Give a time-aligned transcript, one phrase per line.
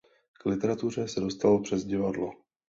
[0.33, 2.31] K literatuře se dostal přes divadlo.